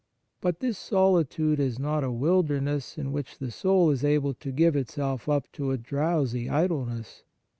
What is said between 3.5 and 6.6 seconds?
soul is able to give itself up to a drowsy